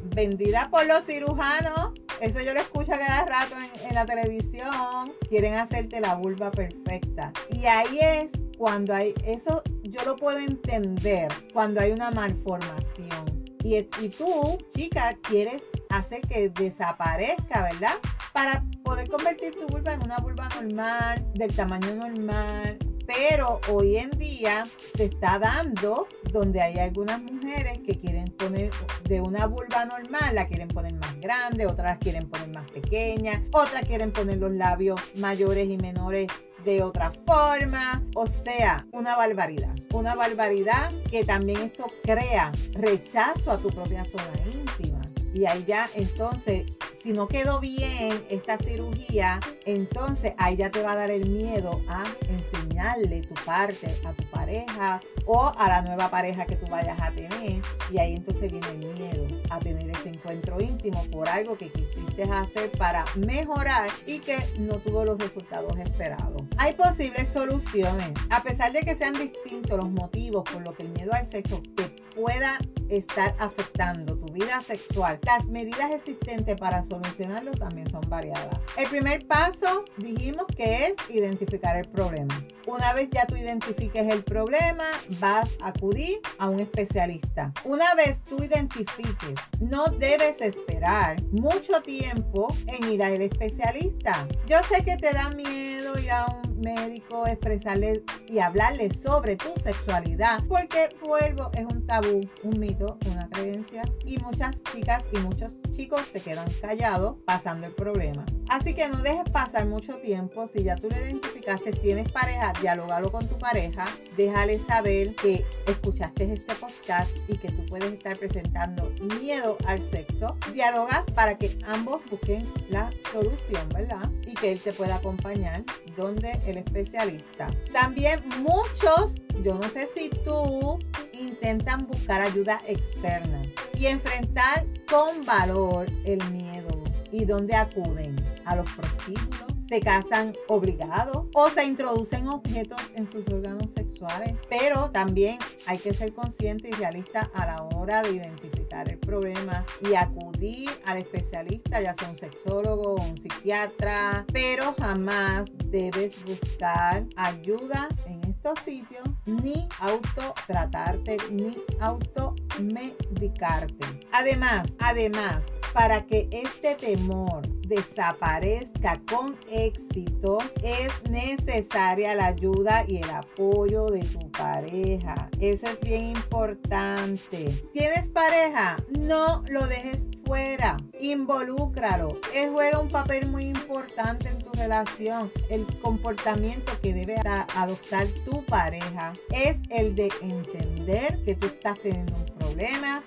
vendida 0.04 0.68
por 0.70 0.86
los 0.86 1.04
cirujanos. 1.04 1.92
Eso 2.20 2.40
yo 2.42 2.54
lo 2.54 2.60
escucho 2.60 2.92
cada 2.92 3.24
rato 3.24 3.54
en, 3.56 3.88
en 3.88 3.94
la 3.94 4.06
televisión. 4.06 5.12
Quieren 5.28 5.54
hacerte 5.54 6.00
la 6.00 6.14
vulva 6.14 6.50
perfecta. 6.50 7.32
Y 7.50 7.66
ahí 7.66 7.98
es 8.00 8.30
cuando 8.56 8.94
hay, 8.94 9.14
eso 9.24 9.62
yo 9.82 10.04
lo 10.04 10.16
puedo 10.16 10.38
entender, 10.38 11.30
cuando 11.52 11.80
hay 11.80 11.92
una 11.92 12.10
malformación. 12.10 13.44
Y, 13.62 13.76
y 13.76 14.08
tú, 14.10 14.58
chica, 14.68 15.16
quieres 15.22 15.62
hacer 15.90 16.20
que 16.22 16.50
desaparezca, 16.50 17.62
¿verdad? 17.62 17.94
Para 18.32 18.64
poder 18.82 19.08
convertir 19.08 19.54
tu 19.54 19.66
vulva 19.66 19.94
en 19.94 20.02
una 20.02 20.18
vulva 20.18 20.48
normal, 20.60 21.26
del 21.34 21.54
tamaño 21.54 21.94
normal, 21.94 22.78
pero 23.06 23.60
hoy 23.68 23.96
en 23.96 24.10
día 24.18 24.66
se 24.96 25.04
está 25.04 25.38
dando 25.38 26.08
donde 26.32 26.60
hay 26.60 26.78
algunas 26.78 27.20
mujeres 27.20 27.80
que 27.84 27.98
quieren 27.98 28.26
poner 28.26 28.70
de 29.04 29.20
una 29.20 29.46
vulva 29.46 29.84
normal, 29.84 30.34
la 30.34 30.46
quieren 30.46 30.68
poner 30.68 30.94
más 30.94 31.18
grande, 31.20 31.66
otras 31.66 31.98
quieren 31.98 32.28
poner 32.28 32.48
más 32.48 32.70
pequeña, 32.70 33.42
otras 33.52 33.84
quieren 33.84 34.12
poner 34.12 34.38
los 34.38 34.52
labios 34.52 35.00
mayores 35.16 35.68
y 35.68 35.76
menores 35.76 36.28
de 36.64 36.82
otra 36.82 37.10
forma. 37.10 38.02
O 38.14 38.26
sea, 38.26 38.86
una 38.92 39.16
barbaridad. 39.16 39.74
Una 39.92 40.14
barbaridad 40.14 40.90
que 41.10 41.24
también 41.24 41.60
esto 41.62 41.86
crea 42.02 42.52
rechazo 42.72 43.52
a 43.52 43.58
tu 43.58 43.68
propia 43.68 44.04
zona 44.04 44.32
íntima. 44.52 45.00
Y 45.32 45.46
ahí 45.46 45.64
ya 45.66 45.88
entonces 45.94 46.64
si 47.04 47.12
no 47.12 47.28
quedó 47.28 47.60
bien 47.60 48.24
esta 48.30 48.56
cirugía, 48.56 49.38
entonces 49.66 50.32
ahí 50.38 50.56
ya 50.56 50.70
te 50.70 50.82
va 50.82 50.92
a 50.92 50.96
dar 50.96 51.10
el 51.10 51.28
miedo 51.28 51.82
a 51.86 52.02
enseñarle 52.30 53.20
tu 53.20 53.34
parte 53.44 53.94
a 54.06 54.14
tu 54.14 54.22
pareja 54.30 55.00
o 55.26 55.52
a 55.54 55.68
la 55.68 55.82
nueva 55.82 56.10
pareja 56.10 56.46
que 56.46 56.56
tú 56.56 56.66
vayas 56.66 56.98
a 56.98 57.10
tener. 57.10 57.60
Y 57.92 57.98
ahí 57.98 58.14
entonces 58.14 58.50
viene 58.50 58.68
el 58.70 58.78
miedo 58.78 59.26
a 59.50 59.58
tener 59.58 59.90
ese 59.90 60.08
encuentro 60.08 60.58
íntimo 60.62 61.04
por 61.12 61.28
algo 61.28 61.58
que 61.58 61.70
quisiste 61.70 62.22
hacer 62.22 62.70
para 62.70 63.04
mejorar 63.16 63.90
y 64.06 64.20
que 64.20 64.38
no 64.58 64.78
tuvo 64.78 65.04
los 65.04 65.18
resultados 65.18 65.76
esperados. 65.76 66.40
Hay 66.56 66.72
posibles 66.72 67.28
soluciones, 67.28 68.12
a 68.30 68.42
pesar 68.42 68.72
de 68.72 68.80
que 68.80 68.96
sean 68.96 69.12
distintos 69.12 69.76
los 69.76 69.90
motivos 69.90 70.44
por 70.50 70.62
los 70.62 70.74
que 70.74 70.84
el 70.84 70.88
miedo 70.88 71.12
al 71.12 71.26
sexo 71.26 71.60
te 71.76 72.03
pueda 72.14 72.58
estar 72.88 73.34
afectando 73.38 74.16
tu 74.16 74.32
vida 74.32 74.60
sexual. 74.62 75.18
Las 75.24 75.46
medidas 75.46 75.90
existentes 75.90 76.56
para 76.56 76.82
solucionarlo 76.82 77.52
también 77.52 77.90
son 77.90 78.02
variadas. 78.08 78.58
El 78.76 78.88
primer 78.88 79.26
paso 79.26 79.84
dijimos 79.96 80.44
que 80.56 80.86
es 80.86 80.94
identificar 81.08 81.76
el 81.76 81.88
problema. 81.88 82.44
Una 82.66 82.92
vez 82.92 83.08
ya 83.10 83.26
tú 83.26 83.36
identifiques 83.36 84.08
el 84.10 84.24
problema, 84.24 84.84
vas 85.20 85.50
a 85.60 85.68
acudir 85.68 86.20
a 86.38 86.48
un 86.48 86.60
especialista. 86.60 87.52
Una 87.64 87.94
vez 87.94 88.22
tú 88.28 88.42
identifiques, 88.42 89.38
no 89.60 89.86
debes 89.86 90.40
esperar 90.40 91.22
mucho 91.24 91.82
tiempo 91.82 92.48
en 92.66 92.90
ir 92.90 93.02
al 93.02 93.20
especialista. 93.20 94.26
Yo 94.46 94.58
sé 94.70 94.84
que 94.84 94.96
te 94.96 95.12
da 95.12 95.30
miedo 95.30 95.98
ir 95.98 96.10
a 96.10 96.26
un 96.26 96.53
médico, 96.64 97.26
expresarle 97.26 98.02
y 98.26 98.38
hablarle 98.38 98.92
sobre 98.92 99.36
tu 99.36 99.52
sexualidad, 99.62 100.42
porque 100.48 100.88
vuelvo, 101.00 101.50
es 101.54 101.64
un 101.64 101.86
tabú, 101.86 102.20
un 102.42 102.58
mito, 102.58 102.98
una 103.10 103.28
creencia, 103.28 103.82
y 104.06 104.18
muchas 104.18 104.62
chicas 104.72 105.04
y 105.12 105.18
muchos 105.18 105.56
chicos 105.70 106.02
se 106.12 106.20
quedan 106.20 106.48
callados 106.60 107.16
pasando 107.24 107.66
el 107.66 107.74
problema. 107.74 108.24
Así 108.48 108.74
que 108.74 108.88
no 108.88 108.98
dejes 108.98 109.28
pasar 109.30 109.66
mucho 109.66 109.96
tiempo, 109.96 110.48
si 110.52 110.62
ya 110.62 110.76
tú 110.76 110.88
lo 110.90 110.96
identificaste, 110.96 111.72
tienes 111.72 112.10
pareja, 112.12 112.52
dialogalo 112.60 113.10
con 113.10 113.26
tu 113.26 113.38
pareja, 113.38 113.86
déjale 114.16 114.60
saber 114.60 115.14
que 115.16 115.44
escuchaste 115.66 116.32
este 116.32 116.54
podcast 116.54 117.10
y 117.28 117.36
que 117.38 117.48
tú 117.48 117.64
puedes 117.66 117.92
estar 117.92 118.16
presentando 118.18 118.92
miedo 119.18 119.56
al 119.66 119.82
sexo. 119.82 120.36
Dialoga 120.52 121.04
para 121.14 121.38
que 121.38 121.58
ambos 121.66 122.02
busquen 122.10 122.50
la 122.68 122.90
solución, 123.12 123.68
¿verdad? 123.70 124.10
Y 124.26 124.34
que 124.34 124.52
él 124.52 124.60
te 124.60 124.72
pueda 124.72 124.96
acompañar 124.96 125.64
donde 125.96 126.40
el 126.46 126.53
especialista. 126.58 127.50
También 127.72 128.20
muchos, 128.40 129.14
yo 129.42 129.54
no 129.54 129.68
sé 129.68 129.88
si 129.94 130.10
tú, 130.24 130.78
intentan 131.12 131.86
buscar 131.86 132.20
ayuda 132.20 132.60
externa 132.66 133.42
y 133.74 133.86
enfrentar 133.86 134.66
con 134.88 135.24
valor 135.24 135.86
el 136.04 136.22
miedo. 136.30 136.82
¿Y 137.10 137.24
dónde 137.24 137.54
acuden? 137.54 138.16
A 138.44 138.56
los 138.56 138.68
prostíbulos 138.72 139.53
se 139.74 139.80
casan 139.80 140.34
obligados 140.46 141.26
o 141.34 141.50
se 141.50 141.64
introducen 141.64 142.28
objetos 142.28 142.80
en 142.94 143.10
sus 143.10 143.26
órganos 143.26 143.72
sexuales. 143.72 144.34
Pero 144.48 144.92
también 144.92 145.40
hay 145.66 145.78
que 145.78 145.92
ser 145.92 146.12
consciente 146.12 146.68
y 146.68 146.72
realista 146.74 147.28
a 147.34 147.44
la 147.44 147.60
hora 147.60 148.04
de 148.04 148.12
identificar 148.12 148.88
el 148.88 148.98
problema 148.98 149.66
y 149.80 149.96
acudir 149.96 150.70
al 150.86 150.98
especialista, 150.98 151.80
ya 151.80 151.92
sea 151.94 152.08
un 152.08 152.16
sexólogo 152.16 152.94
o 152.94 153.02
un 153.02 153.20
psiquiatra, 153.20 154.24
pero 154.32 154.76
jamás 154.78 155.50
debes 155.64 156.24
buscar 156.24 157.04
ayuda 157.16 157.88
en 158.06 158.22
estos 158.30 158.54
sitios 158.64 159.02
ni 159.26 159.66
autotratarte 159.80 161.16
ni 161.32 161.58
automedicarte. 161.80 163.86
Además, 164.12 164.76
además, 164.78 165.42
para 165.74 166.06
que 166.06 166.28
este 166.30 166.76
temor 166.76 167.42
desaparezca 167.66 169.00
con 169.10 169.36
éxito, 169.50 170.38
es 170.62 170.90
necesaria 171.10 172.14
la 172.14 172.26
ayuda 172.26 172.84
y 172.86 172.98
el 172.98 173.10
apoyo 173.10 173.86
de 173.86 174.04
tu 174.04 174.30
pareja. 174.30 175.28
Eso 175.40 175.66
es 175.66 175.80
bien 175.80 176.10
importante. 176.10 177.50
¿Tienes 177.72 178.08
pareja? 178.08 178.76
No 178.96 179.42
lo 179.48 179.66
dejes 179.66 180.04
fuera. 180.24 180.76
Involúcralo. 181.00 182.20
Él 182.34 182.50
juega 182.52 182.78
un 182.78 182.88
papel 182.88 183.28
muy 183.28 183.46
importante 183.46 184.28
en 184.28 184.42
tu 184.42 184.52
relación. 184.52 185.30
El 185.50 185.66
comportamiento 185.80 186.72
que 186.80 186.94
debe 186.94 187.16
adoptar 187.56 188.06
tu 188.24 188.44
pareja 188.44 189.12
es 189.30 189.58
el 189.70 189.94
de 189.94 190.10
entender 190.22 191.22
que 191.24 191.34
tú 191.34 191.48
estás 191.48 191.78
teniendo 191.80 192.14
un 192.16 192.23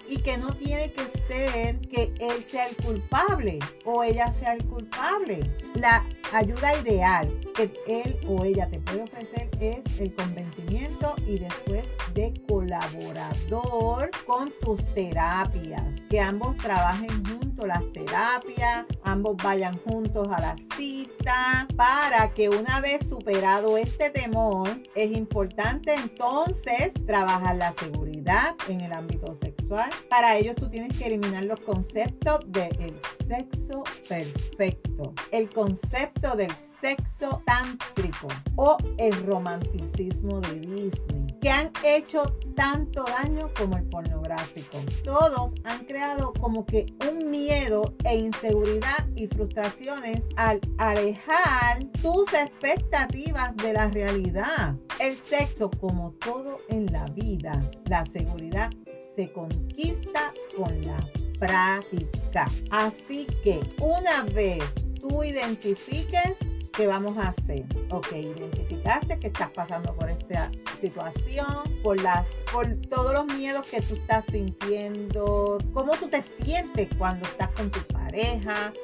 y 0.08 0.18
que 0.18 0.38
no 0.38 0.54
tiene 0.56 0.92
que 0.92 1.04
ser 1.28 1.80
que 1.88 2.14
él 2.20 2.44
sea 2.44 2.68
el 2.68 2.76
culpable 2.76 3.60
o 3.86 4.04
ella 4.04 4.34
sea 4.34 4.54
el 4.54 4.66
culpable. 4.66 5.40
La 5.78 6.04
ayuda 6.34 6.76
ideal 6.82 7.32
que 7.54 7.72
él 7.88 8.18
o 8.28 8.44
ella 8.44 8.68
te 8.68 8.80
puede 8.80 9.04
ofrecer 9.04 9.50
es 9.60 10.00
el 10.00 10.14
convencimiento 10.16 11.16
y 11.28 11.38
después 11.38 11.86
de 12.16 12.34
colaborador 12.48 14.10
con 14.26 14.52
tus 14.62 14.84
terapias. 14.96 16.02
Que 16.10 16.20
ambos 16.20 16.58
trabajen 16.58 17.24
juntos 17.26 17.68
las 17.68 17.84
terapias, 17.94 18.86
ambos 19.04 19.38
vayan 19.38 19.78
juntos 19.80 20.28
a 20.32 20.40
la 20.40 20.56
cita 20.78 21.68
para 21.76 22.34
que 22.34 22.50
una 22.50 22.80
vez 22.82 23.08
superado 23.08 23.78
este 23.78 24.10
temor, 24.10 24.70
es 24.96 25.12
importante 25.12 25.94
entonces 25.94 26.94
trabajar 27.06 27.56
la 27.56 27.74
seguridad 27.74 28.56
en 28.68 28.82
el 28.82 28.94
ámbito 28.94 29.36
sexual. 29.36 29.90
Para 30.10 30.38
ello 30.38 30.54
tú 30.56 30.70
tienes 30.70 30.98
que 30.98 31.08
eliminar 31.08 31.44
los 31.44 31.60
conceptos 31.60 32.40
del 32.48 32.96
sexo 33.28 33.84
perfecto, 34.08 35.14
el 35.32 35.50
concepto 35.50 35.67
del 35.68 36.52
sexo 36.82 37.42
tántrico 37.46 38.28
o 38.56 38.78
el 38.98 39.14
romanticismo 39.26 40.40
de 40.40 40.60
Disney, 40.62 41.28
que 41.42 41.50
han 41.50 41.72
hecho 41.86 42.38
tanto 42.56 43.04
daño 43.04 43.50
como 43.58 43.76
el 43.76 43.84
pornográfico. 43.84 44.78
Todos 45.04 45.54
han 45.66 45.84
creado 45.86 46.32
como 46.34 46.66
que 46.66 46.86
un 47.10 47.30
miedo 47.30 47.94
e 48.06 48.16
inseguridad 48.16 49.08
y 49.16 49.28
frustraciones 49.28 50.24
al 50.38 50.62
alejar 50.78 51.84
tus 52.02 52.32
expectativas 52.34 53.56
de 53.58 53.74
la 53.74 53.90
realidad. 53.90 54.76
El 55.00 55.18
sexo, 55.18 55.70
como 55.70 56.12
todo 56.14 56.60
en 56.70 56.86
la 56.94 57.06
vida, 57.08 57.70
la 57.86 58.06
seguridad 58.06 58.72
se 59.16 59.32
conquista 59.34 60.32
con 60.56 60.82
la 60.86 60.98
práctica. 61.40 62.50
Así 62.72 63.28
que 63.44 63.60
una 63.82 64.24
vez 64.24 64.64
tú 65.08 65.24
identifiques 65.24 66.38
¿Qué 66.78 66.86
vamos 66.86 67.18
a 67.18 67.30
hacer? 67.30 67.66
Ok, 67.90 68.12
identificaste 68.12 69.18
que 69.18 69.28
estás 69.28 69.50
pasando 69.50 69.96
por 69.96 70.12
esta 70.12 70.52
situación, 70.80 71.64
por 71.82 72.00
las, 72.00 72.28
por 72.54 72.68
todos 72.88 73.14
los 73.14 73.26
miedos 73.26 73.66
que 73.66 73.82
tú 73.82 73.96
estás 73.96 74.26
sintiendo, 74.26 75.58
cómo 75.74 75.94
tú 75.94 76.08
te 76.08 76.22
sientes 76.22 76.88
cuando 77.00 77.26
estás 77.26 77.50
con 77.54 77.72
tu 77.72 77.80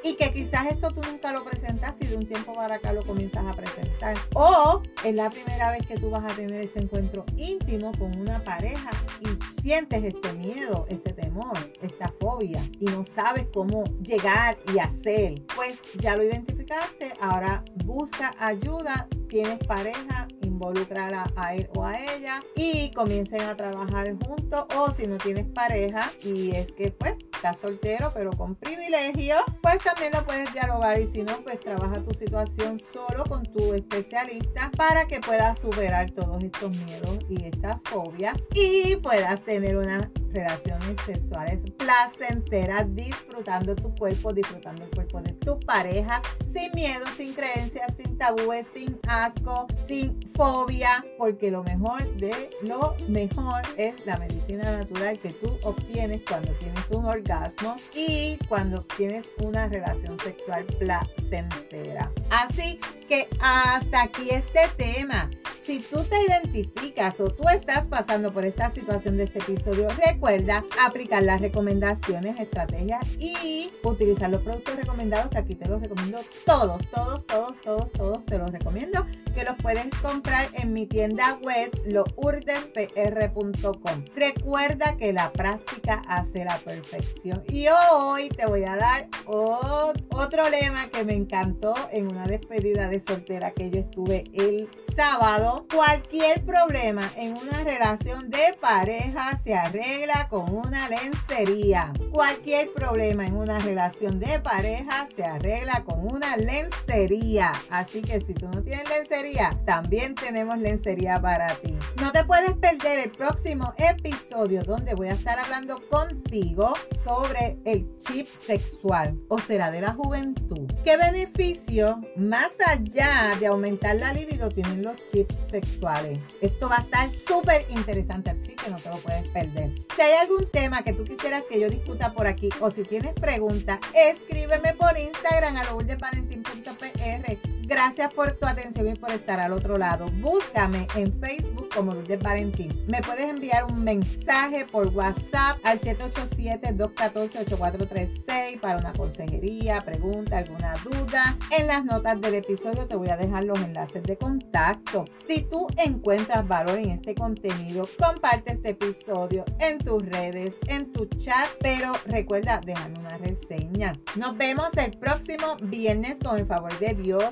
y 0.03 0.15
que 0.15 0.31
quizás 0.31 0.67
esto 0.67 0.89
tú 0.89 1.01
nunca 1.01 1.31
lo 1.31 1.43
presentaste 1.43 2.05
y 2.05 2.07
de 2.09 2.17
un 2.17 2.25
tiempo 2.25 2.53
para 2.53 2.75
acá 2.75 2.93
lo 2.93 3.05
comienzas 3.05 3.45
a 3.45 3.53
presentar. 3.53 4.15
O 4.33 4.81
es 5.03 5.15
la 5.15 5.29
primera 5.29 5.71
vez 5.71 5.85
que 5.87 5.97
tú 5.97 6.09
vas 6.09 6.23
a 6.31 6.35
tener 6.35 6.61
este 6.61 6.81
encuentro 6.81 7.25
íntimo 7.37 7.91
con 7.97 8.19
una 8.19 8.43
pareja 8.43 8.91
y 9.21 9.61
sientes 9.61 10.03
este 10.03 10.33
miedo, 10.33 10.85
este 10.89 11.13
temor, 11.13 11.57
esta 11.81 12.11
fobia 12.19 12.61
y 12.79 12.85
no 12.85 13.03
sabes 13.03 13.47
cómo 13.53 13.83
llegar 14.01 14.57
y 14.73 14.79
hacer. 14.79 15.45
Pues 15.55 15.81
ya 15.99 16.15
lo 16.15 16.23
identificaste, 16.23 17.13
ahora 17.21 17.63
busca 17.85 18.35
ayuda, 18.39 19.07
tienes 19.29 19.59
pareja, 19.59 20.27
involucrarla 20.63 21.31
a 21.35 21.55
él 21.55 21.69
o 21.75 21.83
a 21.83 21.99
ella 21.99 22.39
y 22.55 22.91
comiencen 22.91 23.41
a 23.41 23.55
trabajar 23.55 24.15
juntos 24.25 24.65
o 24.77 24.91
si 24.91 25.07
no 25.07 25.17
tienes 25.17 25.45
pareja 25.47 26.11
y 26.23 26.51
es 26.51 26.71
que 26.71 26.91
pues 26.91 27.15
estás 27.33 27.59
soltero 27.59 28.11
pero 28.13 28.31
con 28.31 28.55
privilegio, 28.55 29.35
pues 29.61 29.79
también 29.79 30.13
lo 30.13 30.25
puedes 30.25 30.51
dialogar 30.53 30.99
y 30.99 31.07
si 31.07 31.23
no 31.23 31.43
pues 31.43 31.59
trabaja 31.59 32.01
tu 32.01 32.13
situación 32.13 32.79
solo 32.79 33.25
con 33.25 33.43
tu 33.43 33.73
especialista 33.73 34.71
para 34.77 35.05
que 35.05 35.19
puedas 35.19 35.59
superar 35.59 36.11
todos 36.11 36.41
estos 36.43 36.71
miedos 36.85 37.19
y 37.29 37.45
esta 37.45 37.79
fobia 37.83 38.33
y 38.53 38.95
puedas 38.97 39.43
tener 39.43 39.75
una 39.75 40.09
relaciones 40.33 40.97
sexuales 41.05 41.61
placenteras, 41.77 42.93
disfrutando 42.93 43.75
tu 43.75 43.93
cuerpo, 43.95 44.33
disfrutando 44.33 44.83
el 44.83 44.89
cuerpo 44.89 45.21
de 45.21 45.33
tu 45.33 45.59
pareja, 45.59 46.21
sin 46.51 46.71
miedo, 46.73 47.05
sin 47.15 47.33
creencias, 47.33 47.93
sin 47.95 48.17
tabúes, 48.17 48.67
sin 48.73 48.99
asco, 49.07 49.67
sin 49.87 50.19
fobia, 50.35 51.05
porque 51.17 51.51
lo 51.51 51.63
mejor 51.63 52.03
de 52.17 52.33
lo 52.63 52.95
mejor 53.07 53.61
es 53.77 54.05
la 54.05 54.17
medicina 54.17 54.77
natural 54.77 55.19
que 55.19 55.31
tú 55.33 55.57
obtienes 55.63 56.21
cuando 56.27 56.51
tienes 56.53 56.89
un 56.91 57.05
orgasmo 57.05 57.75
y 57.93 58.37
cuando 58.47 58.81
tienes 58.81 59.29
una 59.43 59.67
relación 59.67 60.19
sexual 60.19 60.65
placentera. 60.79 62.11
Así 62.29 62.79
que 63.07 63.27
hasta 63.39 64.03
aquí 64.03 64.29
este 64.29 64.67
tema. 64.77 65.29
Si 65.65 65.79
tú 65.79 66.03
te 66.03 66.17
identificas 66.27 67.21
o 67.21 67.29
tú 67.29 67.43
estás 67.47 67.87
pasando 67.87 68.33
por 68.33 68.43
esta 68.43 68.69
situación 68.69 69.15
de 69.15 69.23
este 69.23 69.39
episodio, 69.39 69.87
recuerda 70.05 70.65
aplicar 70.85 71.23
las 71.23 71.39
recomendaciones, 71.39 72.37
estrategias 72.37 73.01
y 73.17 73.71
utilizar 73.81 74.29
los 74.29 74.41
productos 74.41 74.75
recomendados 74.75 75.29
que 75.29 75.37
aquí 75.37 75.55
te 75.55 75.69
los 75.69 75.81
recomiendo 75.81 76.19
todos, 76.45 76.81
todos, 76.89 77.25
todos, 77.25 77.61
todos, 77.61 77.91
todos 77.93 78.25
te 78.25 78.37
los 78.37 78.51
recomiendo 78.51 79.05
que 79.33 79.43
los 79.43 79.55
puedes 79.55 79.89
comprar 80.01 80.49
en 80.53 80.71
mi 80.73 80.85
tienda 80.85 81.39
web 81.43 81.71
lourdespr.com. 81.85 84.05
Recuerda 84.15 84.95
que 84.97 85.13
la 85.13 85.31
práctica 85.31 86.03
hace 86.07 86.43
la 86.45 86.57
perfección. 86.57 87.43
Y 87.49 87.65
hoy 87.67 88.29
te 88.29 88.45
voy 88.45 88.65
a 88.65 88.75
dar 88.75 89.07
otro 89.25 90.47
lema 90.49 90.85
que 90.87 91.03
me 91.03 91.15
encantó 91.15 91.73
en 91.91 92.07
una 92.07 92.27
despedida 92.27 92.87
de 92.87 92.99
soltera 92.99 93.49
que 93.51 93.71
yo 93.71 93.79
estuve 93.79 94.25
el 94.33 94.69
sábado. 94.95 95.65
Cualquier 95.73 96.45
problema 96.45 97.09
en 97.17 97.35
una 97.35 97.63
relación 97.63 98.29
de 98.29 98.55
pareja 98.59 99.39
se 99.43 99.55
arregla 99.55 100.27
con 100.29 100.55
una 100.55 100.87
lencería. 100.89 101.91
Cualquier 102.11 102.71
problema 102.71 103.25
en 103.25 103.35
una 103.35 103.57
relación 103.59 104.19
de 104.19 104.39
pareja 104.39 105.07
se 105.15 105.23
arregla 105.23 105.83
con 105.83 106.05
una 106.05 106.37
lencería. 106.37 107.53
Así 107.69 108.01
que 108.01 108.19
si 108.21 108.33
tú 108.33 108.47
no 108.47 108.61
tienes 108.61 108.89
lencería, 108.89 109.22
también 109.65 110.15
tenemos 110.15 110.57
lencería 110.57 111.21
para 111.21 111.55
ti. 111.55 111.77
No 112.01 112.11
te 112.11 112.25
puedes 112.25 112.53
perder 112.53 112.99
el 112.99 113.11
próximo 113.11 113.73
episodio 113.77 114.63
donde 114.63 114.95
voy 114.95 115.07
a 115.07 115.13
estar 115.13 115.39
hablando 115.39 115.81
contigo 115.87 116.73
sobre 117.03 117.57
el 117.63 117.87
chip 117.97 118.27
sexual 118.27 119.17
o 119.29 119.39
será 119.39 119.71
de 119.71 119.81
la 119.81 119.93
juventud. 119.93 120.69
¿Qué 120.83 120.97
beneficio 120.97 122.01
más 122.17 122.51
allá 122.65 123.31
de 123.39 123.47
aumentar 123.47 123.95
la 123.95 124.11
libido 124.11 124.49
tienen 124.49 124.83
los 124.83 124.97
chips 125.11 125.35
sexuales? 125.35 126.19
Esto 126.41 126.67
va 126.67 126.77
a 126.77 126.81
estar 126.81 127.09
súper 127.09 127.65
interesante, 127.69 128.31
así 128.31 128.55
que 128.55 128.69
no 128.69 128.77
te 128.77 128.89
lo 128.89 128.97
puedes 128.97 129.29
perder. 129.31 129.71
Si 129.95 130.01
hay 130.01 130.13
algún 130.21 130.49
tema 130.51 130.83
que 130.83 130.93
tú 130.93 131.05
quisieras 131.05 131.43
que 131.49 131.61
yo 131.61 131.69
discuta 131.69 132.13
por 132.13 132.27
aquí 132.27 132.49
o 132.59 132.69
si 132.71 132.83
tienes 132.83 133.13
preguntas, 133.13 133.79
escríbeme 133.93 134.73
por 134.73 134.97
Instagram 134.97 135.55
a 135.57 135.63
lourdesvalentín.pr 135.63 137.52
Gracias 137.65 138.13
por 138.13 138.33
tu 138.33 138.45
atención 138.45 138.89
y 138.89 138.95
por 138.95 139.11
estar 139.11 139.39
al 139.39 139.53
otro 139.53 139.77
lado. 139.77 140.07
Búscame 140.19 140.85
en 140.95 141.17
Facebook 141.19 141.69
como 141.73 141.93
Lourdes 141.93 142.21
Valentín. 142.21 142.77
Me 142.87 143.01
puedes 143.01 143.29
enviar 143.29 143.63
un 143.63 143.85
mensaje 143.85 144.65
por 144.65 144.87
WhatsApp 144.87 145.59
al 145.63 145.79
787-214-8436 145.79 148.59
para 148.59 148.79
una 148.79 148.91
consejería, 148.91 149.79
pregunta, 149.81 150.39
alguna 150.39 150.73
duda. 150.83 151.37
En 151.57 151.67
las 151.67 151.85
notas 151.85 152.19
del 152.19 152.35
episodio 152.35 152.85
te 152.85 152.97
voy 152.97 153.07
a 153.09 153.17
dejar 153.17 153.45
los 153.45 153.59
enlaces 153.59 154.03
de 154.03 154.17
contacto. 154.17 155.05
Si 155.25 155.43
tú 155.43 155.67
encuentras 155.77 156.45
valor 156.45 156.79
en 156.79 156.89
este 156.89 157.15
contenido, 157.15 157.87
comparte 157.97 158.51
este 158.53 158.71
episodio 158.71 159.45
en 159.59 159.77
tus 159.79 160.05
redes, 160.05 160.55
en 160.67 160.91
tu 160.91 161.05
chat, 161.05 161.47
pero 161.61 161.93
recuerda, 162.07 162.59
déjame 162.63 162.99
una 162.99 163.17
reseña. 163.17 163.93
Nos 164.15 164.37
vemos 164.37 164.69
el 164.75 164.91
próximo 164.97 165.55
viernes 165.63 166.17
con 166.21 166.37
el 166.37 166.45
favor 166.45 166.77
de 166.79 166.93
Dios 166.93 167.31